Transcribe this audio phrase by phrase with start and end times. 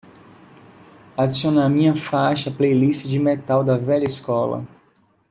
[1.15, 4.65] Adicionar minha faixa à playlist de metal da velha escola